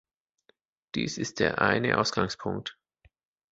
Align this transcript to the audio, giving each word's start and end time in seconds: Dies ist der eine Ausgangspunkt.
Dies 0.95 1.19
ist 1.19 1.39
der 1.39 1.61
eine 1.61 1.99
Ausgangspunkt. 1.99 2.75